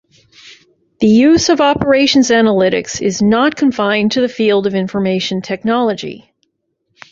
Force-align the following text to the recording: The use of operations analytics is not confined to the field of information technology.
The 0.99 1.07
use 1.07 1.47
of 1.49 1.61
operations 1.61 2.31
analytics 2.31 3.03
is 3.03 3.21
not 3.21 3.55
confined 3.55 4.13
to 4.13 4.21
the 4.21 4.29
field 4.29 4.65
of 4.65 4.73
information 4.73 5.43
technology. 5.43 6.33